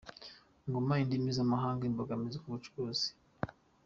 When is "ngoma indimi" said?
0.67-1.29